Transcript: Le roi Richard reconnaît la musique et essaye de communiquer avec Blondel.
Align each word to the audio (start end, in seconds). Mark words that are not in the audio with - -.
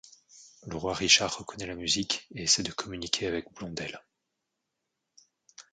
Le 0.65 0.77
roi 0.77 0.95
Richard 0.95 1.37
reconnaît 1.37 1.67
la 1.67 1.75
musique 1.75 2.25
et 2.31 2.41
essaye 2.41 2.65
de 2.65 2.71
communiquer 2.71 3.27
avec 3.27 3.53
Blondel. 3.53 4.01